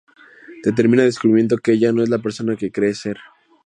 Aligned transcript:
Termina 0.63 1.03
descubriendo 1.03 1.57
que 1.59 1.73
ella 1.73 1.91
no 1.91 2.01
es 2.01 2.09
la 2.09 2.17
persona 2.17 2.55
que 2.55 2.71
cree 2.71 2.95
ser. 2.95 3.17